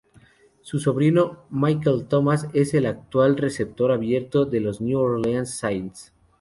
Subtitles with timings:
[0.61, 6.11] Su sobrino, Michael Thomas, es el actual receptor abierto de los New Orleans Saints.